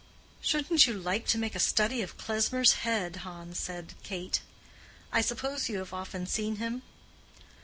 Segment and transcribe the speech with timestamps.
[0.41, 4.41] "Shouldn't you like to make a study of Klesmer's head, Hans?" said Kate.
[5.11, 6.81] "I suppose you have often seen him?"